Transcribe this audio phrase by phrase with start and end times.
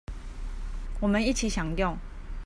[0.99, 1.95] 我們一起享用